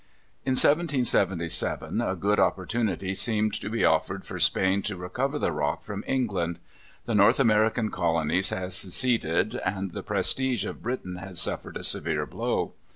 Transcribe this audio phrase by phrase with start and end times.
[0.47, 5.83] In 1777 a good opportunity seemed to be offered for Spain to recover the Rock
[5.83, 6.57] from England.
[7.05, 12.25] The North American colonies had seceded, and the prestige of Britain had suffered a severe
[12.25, 12.73] blow.